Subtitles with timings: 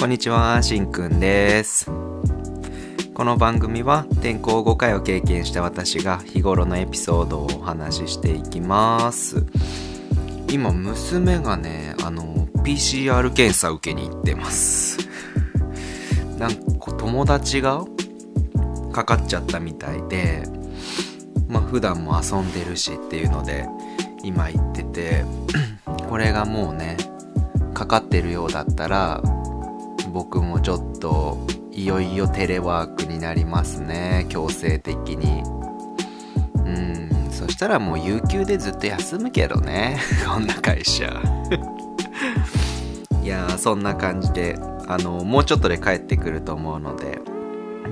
[0.00, 1.90] こんにちは、しんくんです。
[3.12, 9.44] この番組は転校5回を経験した私が日頃のエピソードをお話ししていきます。
[10.50, 14.96] 今、娘がね、あの、PCR 検査受けに行ってます。
[16.38, 17.84] なんか友達が
[18.94, 20.44] かかっちゃったみたいで、
[21.46, 23.66] まあ普段も遊んでるしっていうので、
[24.24, 25.26] 今行ってて、
[26.08, 26.96] これがもうね、
[27.74, 29.22] かかってるようだったら、
[30.10, 31.38] 僕もちょっと
[31.70, 35.42] いよいよテレワークになりますね強制的に。
[36.64, 41.06] うんそしたらもう有給でずっと休むけどね こんな会社。
[43.22, 47.20] いやーそんな感じであのもうちょっとで帰ってくると思うので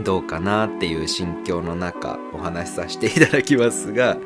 [0.04, 4.16] どうかなっていう心境の中お話しさせていただきますが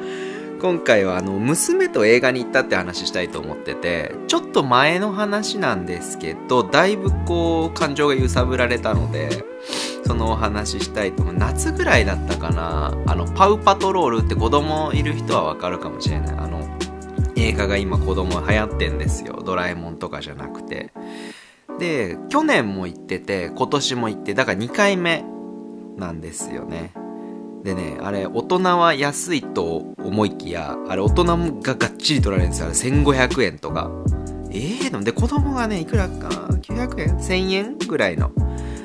[0.62, 9.44] 今回はあの娘と映画に行ったって話したいと思っててちょっと前の話なんですけどだいぶこう感情が揺さぶられたので
[10.06, 11.34] そのお話ししたいと思う。
[11.34, 12.92] 夏ぐらいだったかな。
[13.06, 16.36] あのパウパトロールって子供いる人はわかるかもしれない。
[16.36, 16.68] あの
[17.36, 19.42] 映画が今子供流行ってんですよ。
[19.44, 20.92] ドラえもんとかじゃなくて。
[21.78, 25.24] で去年も行ってて今年も行ってだから2回目
[25.96, 26.92] なんですよね。
[27.62, 31.24] でね、あれ、大人は安いと思いきや、あれ、大人
[31.60, 32.66] ががっちり取られるんですよ。
[32.66, 33.90] あれ、1500円とか。
[34.50, 38.32] ええー、で、子供がね、いくらかな ?900 円 ?1000 円ぐらいの。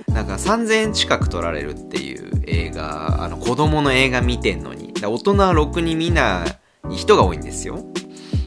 [0.07, 4.93] なんか3000円近く取られるっていう映画、あの、子供の映画見てんのに。
[5.01, 6.45] 大人はろくに見な
[6.89, 7.79] い人が多いんですよ。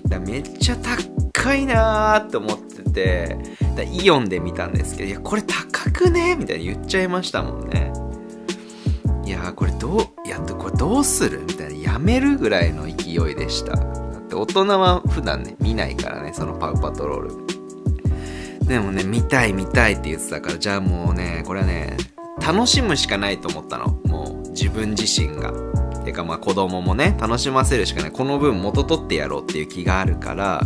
[0.08, 3.36] だめっちゃ高いなーって思ってて、
[3.76, 7.89] だイオンで見たんですけど、いや、これ高くねみたいに言っちゃいましたもんね。
[9.44, 11.40] やこれどうやってこれどうする？
[11.46, 13.76] みたいなやめるぐらいの勢いでした。
[13.76, 13.82] だ
[14.18, 17.20] って大人は普段ね見ないからねそのパウパトロー
[18.60, 18.66] ル。
[18.66, 21.96] でもね見たい見たいって言ってたからじゃあもうねこれはね
[22.46, 23.98] 楽しむしかないと思ったの。
[24.06, 25.52] もう自分自身が。
[26.04, 28.10] てかまあ子供もね楽しませるしかない。
[28.10, 30.62] この分元取ってやろうっていう気があるから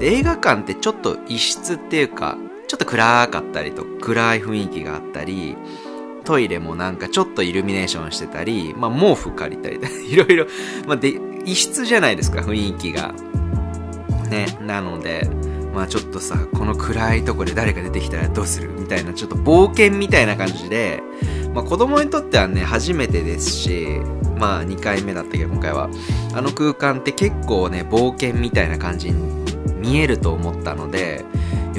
[0.00, 5.56] 映画館ってちょっと異質っていうかちょっと暗かったりと暗い雰囲気があったり
[6.28, 9.80] トイレもなんかちょっとイルミネーションしてたり、まあ毛布借りたり、
[10.12, 10.46] いろいろ、
[10.86, 13.14] まあで、異質じゃないですか、雰囲気が。
[14.28, 15.26] ね、なので、
[15.74, 21.02] まあちょっとさ、この暗いとこで誰か出てきたらどうするみたいな、ちょっと冒険みたいな感じで、
[21.54, 23.86] まあ子供にとってはね、初めてですし、
[24.38, 25.88] まあ2回目だったけど今回は、
[26.34, 29.16] あの空間って結構ね、冒険みたいな感じに
[29.78, 31.24] 見えると思ったので、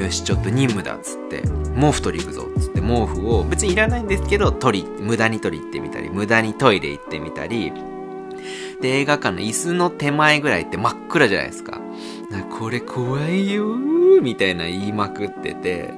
[0.00, 1.42] よし、ちょっと任務だっつって、
[1.78, 7.72] 毛布取り行くぞっつって毛布を別にいらないんですけど取り無駄に取り行ってみたり無駄にトイレ行ってみたり
[8.80, 11.80] で映画館の椅子の手前ぐらいって真っ暗じゃないですか。
[12.58, 15.94] これ怖いよーみたいな言いまくってて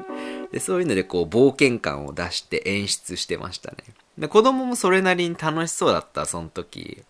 [0.53, 3.79] でそういうのでこう冒険感を出して演出してましたね。
[4.19, 7.03] で子供もそれなりに楽しそうだったその時。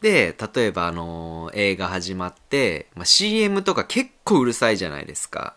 [0.00, 5.54] で例えばあのー映画始まって、まあ、CM とか結構うるさいじゃないですか。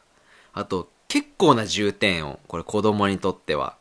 [0.54, 2.40] あと結構な重点音。
[2.48, 3.76] これ子供にとっては。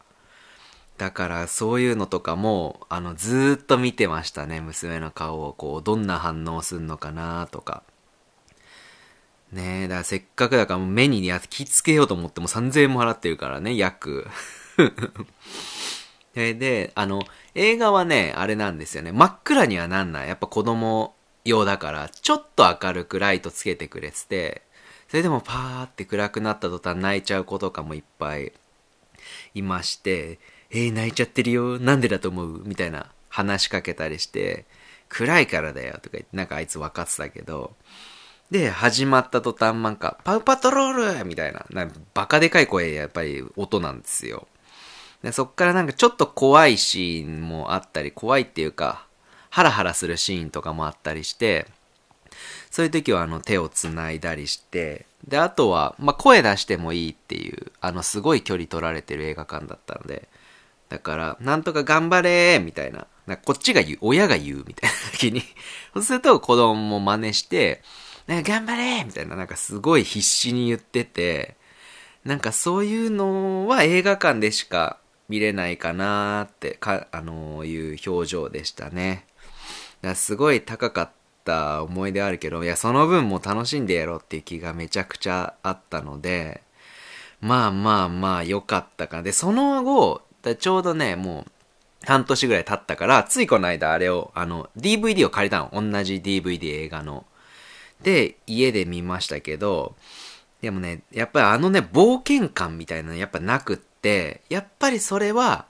[0.99, 4.61] だからそういうのとかも、あの、ずーっと見てましたね。
[4.61, 7.85] 娘の顔を、こう、どんな反応すんのかなとか。
[9.53, 14.29] ねえ、だからせっかくだから目にや気つけようと思っても3000円も払ってるからね、約。
[16.35, 17.23] えで、あの、
[17.55, 19.11] 映画はね、あれなんですよね。
[19.13, 20.29] 真っ暗にはなんない。
[20.29, 21.15] やっぱ子供
[21.45, 24.63] 用だから、ちょっと明るくライトつけてくれてて、
[25.11, 28.53] それでもパーって暗くなった途端泣いちゃう子とかもいっぱい
[29.55, 30.39] いまして、
[30.71, 31.81] えー、泣いちゃってるよ。
[31.81, 32.63] なんでだと思う？
[32.65, 34.67] みたいな話しかけたりして、
[35.09, 37.75] 暗いからだよとか言って、なんかあいつ分かってたけど、
[38.53, 44.47] で、始まった途端なんか、パウパトロールみたいな、なんかバカでかい声、やっぱり音なんですよ。
[45.25, 49.07] でそっからなんかちょっと怖いシーンもあったり、怖いっていうか、
[49.51, 51.67] ハラハラするシーンとかもあったりして、
[52.71, 60.29] そういう時はあの手を繋いだりして、で、あとは、まあ、声出してもいいっていう、あの、すごい距離取られてる映画館だったので、
[60.89, 63.07] だから、なんとか頑張れーみたいな。
[63.27, 65.43] なこっちが言う、親が言うみたいな時に、
[65.95, 67.83] そうすると子供も真似して、
[68.27, 71.57] なんか頑張れーみたいな、なんかすごい必死に言ってて、
[72.25, 74.99] なんかそういうのは映画館でしか
[75.29, 79.27] 見れないかなーって、か、あのーいう表情でしたね。
[80.03, 81.11] だすごい高かっ
[81.51, 86.63] た思い出あるけど、いや、その分も楽しんでやろうっていう気がめちゃくちゃあったので、
[87.41, 89.23] まあまあまあ良かったかな。
[89.25, 90.23] で、その後、
[90.59, 91.51] ちょうどね、もう、
[92.07, 95.71] 半年ぐらい経ったから、ついこの間あれを、あの、DVD を借りたの。
[95.73, 97.27] 同じ DVD 映画の。
[98.03, 99.97] で、家で見ましたけど、
[100.63, 105.67] でもね、やっぱりあのね、冒険感みたいなのやっぱなくって、やっぱりそれは、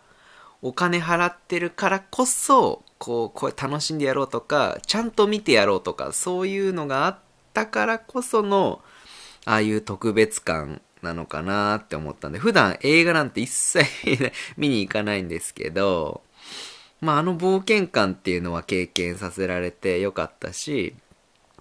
[0.62, 7.18] お金払ってるからこそ、こう、これ楽しんでやろうとか、ちゃんと見てやろうとか、そういうのがあっ
[7.54, 8.82] たからこその、
[9.46, 13.86] ああいう特別感なのかなって思ったんで、普段映画なんて一切
[14.58, 16.20] 見に行かないんですけど、
[17.00, 20.94] まああの冒険感っていうのは経験させられてよかったし、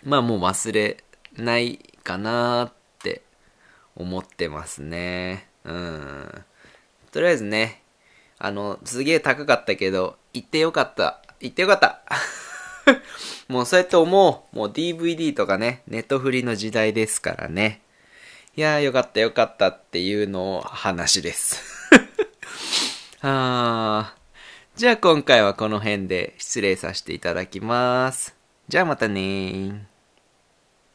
[0.03, 1.01] まあもう忘れ
[1.37, 3.21] ないかなって
[3.95, 5.47] 思ってますね。
[5.63, 6.43] うん。
[7.13, 7.81] とりあえずね、
[8.37, 11.21] あの、すげえ高かったけど、行ってよかった。
[11.39, 12.01] 行ってよかった。
[13.47, 14.55] もうそうやって思う。
[14.55, 17.81] もう DVD とかね、ネットフリの時代ですからね。
[18.55, 21.63] いやーよかったよかったっていうのを話です。
[23.21, 24.15] あ
[24.75, 28.35] じゃあ今回はこの辺で失礼させていただきます。
[28.67, 29.98] じゃあまたねー。